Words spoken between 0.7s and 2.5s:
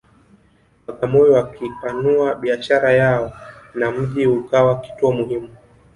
Bagamoyo wakipanua